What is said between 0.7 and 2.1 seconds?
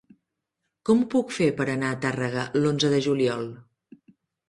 Com ho puc fer per anar a